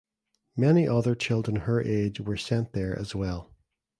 Many 0.57 0.87
other 0.87 1.13
children 1.13 1.57
her 1.57 1.79
age 1.79 2.19
were 2.19 2.35
sent 2.35 2.73
there 2.73 2.97
as 2.97 3.13
well. 3.13 3.53